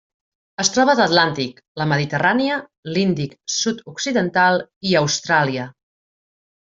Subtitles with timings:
[0.61, 2.57] Es troba a l'Atlàntic, la Mediterrània,
[2.95, 4.59] l'Índic sud-occidental
[4.93, 5.69] i Austràlia.